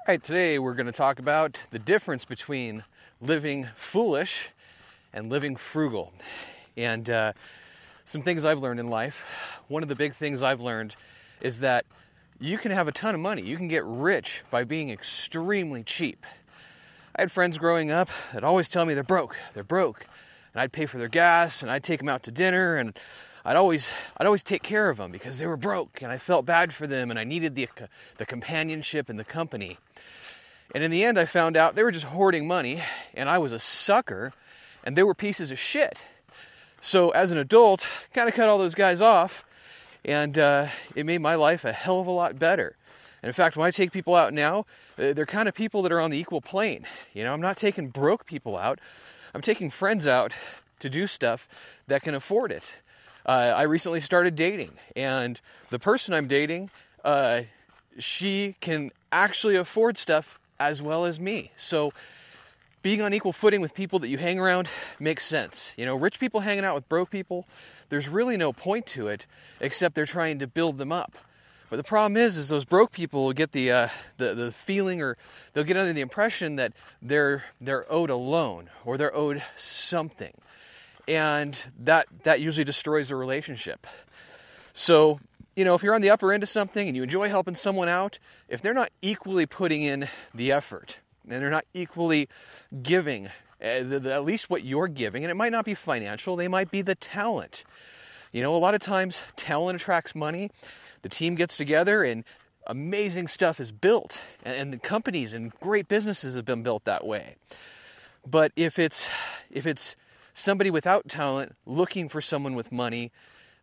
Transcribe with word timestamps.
All 0.00 0.14
right, 0.14 0.22
today 0.22 0.58
we're 0.58 0.72
going 0.72 0.86
to 0.86 0.92
talk 0.92 1.18
about 1.18 1.62
the 1.72 1.78
difference 1.78 2.24
between 2.24 2.84
living 3.20 3.68
foolish 3.76 4.48
and 5.12 5.28
living 5.28 5.56
frugal. 5.56 6.14
And 6.74 7.10
uh, 7.10 7.34
some 8.06 8.22
things 8.22 8.46
I've 8.46 8.60
learned 8.60 8.80
in 8.80 8.88
life. 8.88 9.20
One 9.68 9.82
of 9.82 9.90
the 9.90 9.94
big 9.94 10.14
things 10.14 10.42
I've 10.42 10.62
learned 10.62 10.96
is 11.42 11.60
that 11.60 11.84
you 12.40 12.56
can 12.56 12.72
have 12.72 12.88
a 12.88 12.92
ton 12.92 13.14
of 13.14 13.20
money. 13.20 13.42
You 13.42 13.58
can 13.58 13.68
get 13.68 13.84
rich 13.84 14.40
by 14.50 14.64
being 14.64 14.88
extremely 14.88 15.82
cheap. 15.82 16.24
I 17.14 17.20
had 17.20 17.30
friends 17.30 17.58
growing 17.58 17.90
up 17.90 18.08
that 18.32 18.42
always 18.42 18.70
tell 18.70 18.86
me 18.86 18.94
they're 18.94 19.04
broke, 19.04 19.36
they're 19.52 19.62
broke. 19.62 20.06
And 20.54 20.62
I'd 20.62 20.72
pay 20.72 20.86
for 20.86 20.96
their 20.96 21.08
gas 21.08 21.60
and 21.60 21.70
I'd 21.70 21.84
take 21.84 22.00
them 22.00 22.08
out 22.08 22.22
to 22.22 22.30
dinner 22.30 22.76
and 22.76 22.98
I'd 23.44 23.56
always 23.56 23.90
I'd 24.16 24.26
always 24.26 24.42
take 24.42 24.62
care 24.62 24.90
of 24.90 24.98
them 24.98 25.10
because 25.10 25.38
they 25.38 25.46
were 25.46 25.56
broke 25.56 26.02
and 26.02 26.12
I 26.12 26.18
felt 26.18 26.44
bad 26.44 26.74
for 26.74 26.86
them 26.86 27.10
and 27.10 27.18
I 27.18 27.24
needed 27.24 27.54
the 27.54 27.68
the 28.18 28.26
companionship 28.26 29.08
and 29.08 29.18
the 29.18 29.24
company. 29.24 29.78
And 30.74 30.84
in 30.84 30.90
the 30.90 31.04
end 31.04 31.18
I 31.18 31.24
found 31.24 31.56
out 31.56 31.74
they 31.74 31.82
were 31.82 31.90
just 31.90 32.06
hoarding 32.06 32.46
money 32.46 32.82
and 33.14 33.28
I 33.28 33.38
was 33.38 33.52
a 33.52 33.58
sucker 33.58 34.32
and 34.84 34.96
they 34.96 35.02
were 35.02 35.14
pieces 35.14 35.50
of 35.50 35.58
shit. 35.58 35.98
So 36.80 37.10
as 37.10 37.30
an 37.30 37.38
adult, 37.38 37.86
kind 38.14 38.28
of 38.28 38.34
cut 38.34 38.48
all 38.48 38.58
those 38.58 38.74
guys 38.74 39.00
off 39.00 39.44
and 40.04 40.38
uh, 40.38 40.68
it 40.94 41.06
made 41.06 41.20
my 41.20 41.34
life 41.34 41.64
a 41.64 41.72
hell 41.72 42.00
of 42.00 42.06
a 42.06 42.10
lot 42.10 42.38
better. 42.38 42.76
And 43.22 43.28
in 43.28 43.34
fact, 43.34 43.56
when 43.56 43.66
I 43.66 43.70
take 43.70 43.92
people 43.92 44.14
out 44.14 44.32
now, 44.32 44.64
uh, 44.98 45.12
they're 45.12 45.26
kind 45.26 45.48
of 45.48 45.54
people 45.54 45.82
that 45.82 45.92
are 45.92 46.00
on 46.00 46.10
the 46.10 46.18
equal 46.18 46.40
plane. 46.40 46.86
You 47.12 47.24
know, 47.24 47.34
I'm 47.34 47.40
not 47.40 47.58
taking 47.58 47.88
broke 47.88 48.24
people 48.24 48.56
out. 48.56 48.80
I'm 49.34 49.42
taking 49.42 49.70
friends 49.70 50.06
out 50.06 50.34
to 50.80 50.88
do 50.88 51.06
stuff 51.06 51.46
that 51.86 52.02
can 52.02 52.14
afford 52.14 52.50
it. 52.50 52.74
Uh, 53.26 53.54
I 53.56 53.62
recently 53.62 54.00
started 54.00 54.34
dating, 54.34 54.72
and 54.96 55.40
the 55.70 55.78
person 55.78 56.14
I'm 56.14 56.26
dating, 56.26 56.70
uh, 57.04 57.42
she 57.98 58.56
can 58.60 58.90
actually 59.12 59.56
afford 59.56 59.98
stuff 59.98 60.38
as 60.58 60.82
well 60.82 61.04
as 61.04 61.20
me. 61.20 61.52
So, 61.56 61.92
being 62.82 63.02
on 63.02 63.12
equal 63.12 63.32
footing 63.32 63.60
with 63.60 63.74
people 63.74 63.98
that 63.98 64.08
you 64.08 64.16
hang 64.16 64.40
around 64.40 64.68
makes 64.98 65.26
sense. 65.26 65.74
You 65.76 65.84
know, 65.84 65.96
rich 65.96 66.18
people 66.18 66.40
hanging 66.40 66.64
out 66.64 66.74
with 66.74 66.88
broke 66.88 67.10
people, 67.10 67.46
there's 67.90 68.08
really 68.08 68.38
no 68.38 68.52
point 68.52 68.86
to 68.86 69.08
it 69.08 69.26
except 69.60 69.94
they're 69.94 70.06
trying 70.06 70.38
to 70.38 70.46
build 70.46 70.78
them 70.78 70.90
up. 70.90 71.14
But 71.68 71.76
the 71.76 71.84
problem 71.84 72.16
is, 72.16 72.36
is 72.36 72.48
those 72.48 72.64
broke 72.64 72.90
people 72.90 73.24
will 73.24 73.32
get 73.32 73.52
the, 73.52 73.70
uh, 73.70 73.88
the 74.16 74.34
the 74.34 74.52
feeling, 74.52 75.00
or 75.00 75.16
they'll 75.52 75.64
get 75.64 75.76
under 75.76 75.92
the 75.92 76.00
impression 76.00 76.56
that 76.56 76.72
they're 77.00 77.44
they're 77.60 77.90
owed 77.92 78.10
a 78.10 78.16
loan 78.16 78.70
or 78.84 78.98
they're 78.98 79.14
owed 79.14 79.42
something, 79.56 80.32
and 81.08 81.60
that 81.80 82.06
that 82.24 82.40
usually 82.40 82.64
destroys 82.64 83.10
a 83.10 83.16
relationship. 83.16 83.86
So, 84.72 85.20
you 85.56 85.64
know, 85.64 85.74
if 85.74 85.82
you're 85.82 85.94
on 85.94 86.00
the 86.00 86.10
upper 86.10 86.32
end 86.32 86.42
of 86.42 86.48
something 86.48 86.86
and 86.86 86.96
you 86.96 87.02
enjoy 87.02 87.28
helping 87.28 87.54
someone 87.54 87.88
out, 87.88 88.18
if 88.48 88.62
they're 88.62 88.74
not 88.74 88.90
equally 89.02 89.46
putting 89.46 89.82
in 89.82 90.08
the 90.34 90.52
effort 90.52 90.98
and 91.28 91.42
they're 91.42 91.50
not 91.50 91.64
equally 91.74 92.28
giving 92.82 93.28
eh, 93.60 93.82
the, 93.82 94.12
at 94.12 94.24
least 94.24 94.48
what 94.48 94.64
you're 94.64 94.88
giving, 94.88 95.24
and 95.24 95.30
it 95.30 95.34
might 95.34 95.52
not 95.52 95.64
be 95.64 95.74
financial, 95.74 96.36
they 96.36 96.48
might 96.48 96.70
be 96.70 96.82
the 96.82 96.94
talent. 96.94 97.64
You 98.32 98.42
know, 98.42 98.54
a 98.54 98.58
lot 98.58 98.74
of 98.74 98.80
times 98.80 99.22
talent 99.36 99.76
attracts 99.80 100.14
money. 100.14 100.50
The 101.02 101.08
team 101.08 101.34
gets 101.34 101.56
together 101.56 102.04
and 102.04 102.24
amazing 102.66 103.26
stuff 103.28 103.58
is 103.58 103.72
built, 103.72 104.20
and 104.44 104.72
the 104.72 104.78
companies 104.78 105.32
and 105.32 105.52
great 105.60 105.88
businesses 105.88 106.36
have 106.36 106.44
been 106.44 106.62
built 106.62 106.84
that 106.84 107.06
way. 107.06 107.34
But 108.26 108.52
if 108.54 108.78
it's 108.78 109.08
if 109.50 109.66
it's 109.66 109.96
somebody 110.40 110.70
without 110.70 111.08
talent 111.08 111.54
looking 111.66 112.08
for 112.08 112.20
someone 112.20 112.54
with 112.54 112.72
money, 112.72 113.12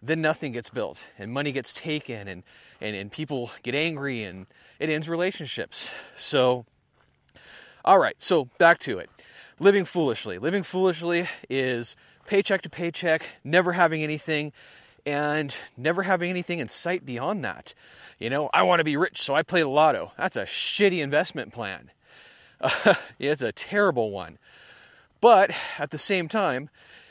then 0.01 0.21
nothing 0.21 0.51
gets 0.51 0.69
built 0.69 1.03
and 1.17 1.31
money 1.31 1.51
gets 1.51 1.73
taken 1.73 2.27
and, 2.27 2.43
and, 2.79 2.95
and 2.95 3.11
people 3.11 3.51
get 3.63 3.73
angry 3.73 4.23
and 4.23 4.45
it 4.79 4.89
ends 4.89 5.09
relationships. 5.09 5.89
So, 6.15 6.65
all 7.83 7.97
right, 7.97 8.15
so 8.19 8.45
back 8.59 8.79
to 8.79 8.99
it. 8.99 9.09
Living 9.59 9.85
foolishly. 9.85 10.37
Living 10.37 10.61
foolishly 10.61 11.27
is 11.49 11.95
paycheck 12.27 12.61
to 12.61 12.69
paycheck, 12.69 13.25
never 13.43 13.73
having 13.73 14.03
anything, 14.03 14.53
and 15.05 15.55
never 15.77 16.03
having 16.03 16.29
anything 16.29 16.59
in 16.59 16.67
sight 16.67 17.05
beyond 17.05 17.43
that. 17.43 17.73
You 18.19 18.29
know, 18.29 18.49
I 18.53 18.63
want 18.63 18.81
to 18.81 18.83
be 18.83 18.97
rich, 18.97 19.21
so 19.21 19.33
I 19.33 19.41
play 19.41 19.61
the 19.61 19.69
lotto. 19.69 20.11
That's 20.17 20.35
a 20.35 20.43
shitty 20.43 21.01
investment 21.01 21.53
plan. 21.53 21.91
Uh, 22.59 22.95
it's 23.19 23.43
a 23.43 23.51
terrible 23.51 24.09
one. 24.09 24.39
But 25.19 25.51
at 25.79 25.91
the 25.91 25.97
same 25.97 26.27
time, 26.27 26.69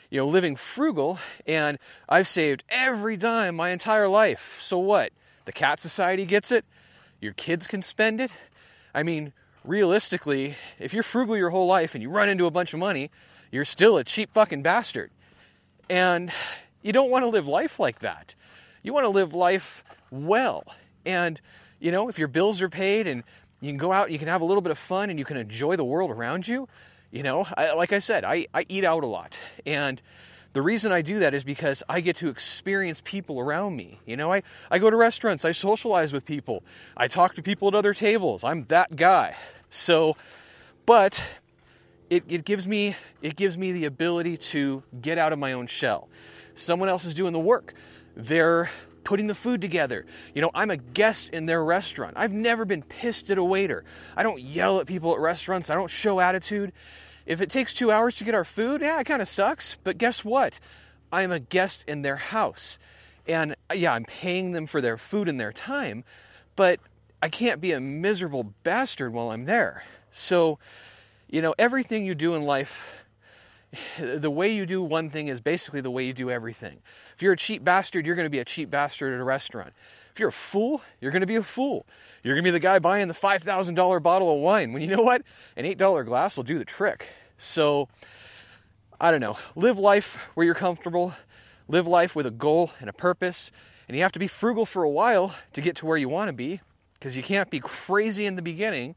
you 0.09 0.19
know, 0.19 0.27
living 0.27 0.55
frugal, 0.55 1.19
and 1.45 1.77
I've 2.07 2.27
saved 2.27 2.63
every 2.69 3.17
dime 3.17 3.55
my 3.55 3.69
entire 3.69 4.07
life. 4.07 4.57
So 4.61 4.77
what? 4.77 5.11
The 5.45 5.51
Cat 5.51 5.79
Society 5.79 6.25
gets 6.25 6.51
it? 6.51 6.65
Your 7.19 7.33
kids 7.33 7.67
can 7.67 7.81
spend 7.81 8.21
it? 8.21 8.31
I 8.93 9.03
mean, 9.03 9.33
realistically, 9.63 10.55
if 10.79 10.93
you're 10.93 11.03
frugal 11.03 11.35
your 11.35 11.49
whole 11.49 11.67
life 11.67 11.93
and 11.93 12.01
you 12.01 12.09
run 12.09 12.29
into 12.29 12.45
a 12.45 12.51
bunch 12.51 12.73
of 12.73 12.79
money, 12.79 13.11
you're 13.51 13.65
still 13.65 13.97
a 13.97 14.03
cheap 14.03 14.33
fucking 14.33 14.61
bastard. 14.61 15.11
And 15.89 16.31
you 16.81 16.93
don't 16.93 17.09
want 17.09 17.23
to 17.23 17.29
live 17.29 17.47
life 17.47 17.79
like 17.79 17.99
that. 17.99 18.35
You 18.83 18.93
want 18.93 19.05
to 19.05 19.09
live 19.09 19.33
life 19.33 19.83
well. 20.09 20.63
And, 21.05 21.39
you 21.79 21.91
know, 21.91 22.07
if 22.07 22.17
your 22.17 22.27
bills 22.27 22.61
are 22.61 22.69
paid 22.69 23.07
and 23.07 23.23
you 23.59 23.69
can 23.69 23.77
go 23.77 23.91
out, 23.91 24.11
you 24.11 24.19
can 24.19 24.27
have 24.27 24.41
a 24.41 24.45
little 24.45 24.61
bit 24.61 24.71
of 24.71 24.77
fun 24.77 25.09
and 25.09 25.19
you 25.19 25.25
can 25.25 25.37
enjoy 25.37 25.75
the 25.75 25.85
world 25.85 26.11
around 26.11 26.47
you, 26.47 26.67
you 27.11 27.23
know, 27.23 27.47
I, 27.57 27.73
like 27.73 27.93
I 27.93 27.99
said, 27.99 28.25
I, 28.25 28.47
I 28.53 28.65
eat 28.69 28.83
out 28.83 29.03
a 29.03 29.07
lot. 29.07 29.39
And 29.65 30.01
the 30.53 30.61
reason 30.61 30.91
I 30.91 31.01
do 31.01 31.19
that 31.19 31.33
is 31.33 31.43
because 31.43 31.83
I 31.87 32.01
get 32.01 32.17
to 32.17 32.29
experience 32.29 33.01
people 33.03 33.39
around 33.39 33.75
me. 33.75 33.99
You 34.05 34.17
know, 34.17 34.31
I, 34.33 34.43
I 34.71 34.79
go 34.79 34.89
to 34.89 34.95
restaurants, 34.95 35.45
I 35.45 35.51
socialize 35.51 36.11
with 36.13 36.25
people, 36.25 36.63
I 36.95 37.07
talk 37.07 37.35
to 37.35 37.41
people 37.41 37.67
at 37.67 37.75
other 37.75 37.93
tables. 37.93 38.43
I'm 38.43 38.65
that 38.65 38.95
guy. 38.95 39.35
So, 39.69 40.15
but 40.85 41.21
it, 42.09 42.23
it 42.27 42.45
gives 42.45 42.67
me 42.67 42.95
it 43.21 43.35
gives 43.35 43.57
me 43.57 43.71
the 43.71 43.85
ability 43.85 44.37
to 44.37 44.83
get 45.01 45.17
out 45.17 45.33
of 45.33 45.39
my 45.39 45.53
own 45.53 45.67
shell. 45.67 46.07
Someone 46.55 46.89
else 46.89 47.05
is 47.05 47.13
doing 47.13 47.33
the 47.33 47.39
work. 47.39 47.73
They're 48.15 48.69
putting 49.07 49.27
the 49.27 49.35
food 49.35 49.61
together. 49.61 50.05
You 50.35 50.41
know, 50.41 50.51
I'm 50.53 50.69
a 50.69 50.75
guest 50.75 51.29
in 51.29 51.45
their 51.45 51.63
restaurant. 51.63 52.15
I've 52.17 52.33
never 52.33 52.65
been 52.65 52.81
pissed 52.83 53.29
at 53.29 53.37
a 53.37 53.43
waiter. 53.43 53.85
I 54.17 54.21
don't 54.21 54.41
yell 54.41 54.81
at 54.81 54.85
people 54.85 55.13
at 55.13 55.21
restaurants. 55.21 55.69
I 55.69 55.75
don't 55.75 55.89
show 55.89 56.19
attitude. 56.19 56.73
If 57.25 57.39
it 57.39 57.49
takes 57.49 57.73
two 57.73 57.89
hours 57.89 58.15
to 58.15 58.25
get 58.25 58.35
our 58.35 58.43
food, 58.43 58.81
yeah, 58.81 58.99
it 58.99 59.05
kind 59.05 59.21
of 59.21 59.29
sucks. 59.29 59.77
But 59.81 59.97
guess 59.97 60.25
what? 60.25 60.59
I'm 61.09 61.31
a 61.31 61.39
guest 61.39 61.85
in 61.87 62.01
their 62.01 62.17
house. 62.17 62.77
And 63.25 63.55
uh, 63.71 63.75
yeah, 63.75 63.93
I'm 63.93 64.03
paying 64.03 64.51
them 64.51 64.67
for 64.67 64.81
their 64.81 64.97
food 64.97 65.29
and 65.29 65.39
their 65.39 65.53
time, 65.53 66.03
but 66.57 66.81
I 67.23 67.29
can't 67.29 67.61
be 67.61 67.71
a 67.71 67.79
miserable 67.79 68.53
bastard 68.63 69.13
while 69.13 69.31
I'm 69.31 69.45
there. 69.45 69.85
So, 70.11 70.59
you 71.29 71.41
know, 71.41 71.55
everything 71.57 72.05
you 72.05 72.13
do 72.13 72.35
in 72.35 72.41
life, 72.41 73.05
the 73.99 74.31
way 74.31 74.49
you 74.49 74.65
do 74.65 74.81
one 74.81 75.09
thing 75.09 75.27
is 75.27 75.41
basically 75.41 75.81
the 75.81 75.91
way 75.91 76.05
you 76.05 76.13
do 76.13 76.31
everything. 76.31 76.79
If 77.15 77.21
you're 77.21 77.33
a 77.33 77.37
cheap 77.37 77.63
bastard, 77.63 78.05
you're 78.05 78.15
going 78.15 78.25
to 78.25 78.29
be 78.29 78.39
a 78.39 78.45
cheap 78.45 78.69
bastard 78.69 79.13
at 79.13 79.19
a 79.19 79.23
restaurant. 79.23 79.73
If 80.11 80.19
you're 80.19 80.29
a 80.29 80.33
fool, 80.33 80.81
you're 81.01 81.11
going 81.11 81.21
to 81.21 81.27
be 81.27 81.35
a 81.35 81.43
fool. 81.43 81.85
You're 82.23 82.33
going 82.33 82.43
to 82.43 82.47
be 82.47 82.51
the 82.51 82.59
guy 82.59 82.79
buying 82.79 83.07
the 83.07 83.13
$5,000 83.13 84.01
bottle 84.03 84.33
of 84.33 84.41
wine 84.41 84.73
when 84.73 84.81
you 84.81 84.87
know 84.87 85.03
what? 85.03 85.21
An 85.55 85.65
$8 85.65 86.05
glass 86.05 86.37
will 86.37 86.43
do 86.43 86.57
the 86.57 86.65
trick. 86.65 87.07
So, 87.37 87.87
I 88.99 89.11
don't 89.11 89.21
know. 89.21 89.37
Live 89.55 89.77
life 89.77 90.17
where 90.33 90.45
you're 90.45 90.55
comfortable, 90.55 91.13
live 91.67 91.85
life 91.85 92.15
with 92.15 92.25
a 92.25 92.31
goal 92.31 92.71
and 92.79 92.89
a 92.89 92.93
purpose. 92.93 93.51
And 93.87 93.95
you 93.95 94.03
have 94.03 94.11
to 94.13 94.19
be 94.19 94.27
frugal 94.27 94.65
for 94.65 94.83
a 94.83 94.89
while 94.89 95.35
to 95.53 95.61
get 95.61 95.75
to 95.77 95.85
where 95.85 95.97
you 95.97 96.09
want 96.09 96.29
to 96.29 96.33
be 96.33 96.61
because 96.93 97.15
you 97.15 97.23
can't 97.23 97.49
be 97.49 97.59
crazy 97.59 98.25
in 98.25 98.35
the 98.35 98.41
beginning. 98.41 98.95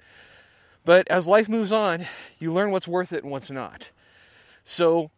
But 0.84 1.06
as 1.08 1.26
life 1.26 1.48
moves 1.48 1.70
on, 1.70 2.06
you 2.38 2.52
learn 2.52 2.70
what's 2.70 2.88
worth 2.88 3.12
it 3.12 3.22
and 3.22 3.30
what's 3.30 3.50
not. 3.50 3.90
So 4.64 5.10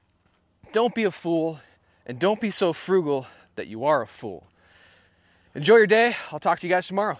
don't 0.72 0.94
be 0.94 1.04
a 1.04 1.10
fool 1.10 1.60
and 2.06 2.18
don't 2.18 2.40
be 2.40 2.50
so 2.50 2.72
frugal 2.72 3.26
that 3.56 3.66
you 3.66 3.84
are 3.84 4.02
a 4.02 4.06
fool. 4.06 4.46
Enjoy 5.54 5.76
your 5.76 5.86
day. 5.86 6.16
I'll 6.30 6.38
talk 6.38 6.60
to 6.60 6.66
you 6.66 6.72
guys 6.72 6.86
tomorrow. 6.86 7.18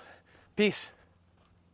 Peace. 0.57 0.89